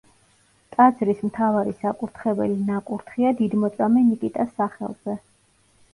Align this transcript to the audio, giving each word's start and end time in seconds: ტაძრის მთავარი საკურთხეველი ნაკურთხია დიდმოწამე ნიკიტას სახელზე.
ტაძრის 0.75 1.19
მთავარი 1.27 1.75
საკურთხეველი 1.83 2.57
ნაკურთხია 2.71 3.35
დიდმოწამე 3.43 4.05
ნიკიტას 4.11 4.55
სახელზე. 4.63 5.21